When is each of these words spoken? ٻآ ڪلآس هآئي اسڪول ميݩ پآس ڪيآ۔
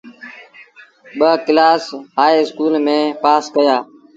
ٻآ 1.19 1.31
ڪلآس 1.45 1.83
هآئي 2.17 2.35
اسڪول 2.41 2.73
ميݩ 2.85 3.15
پآس 3.23 3.43
ڪيآ۔ 3.55 3.77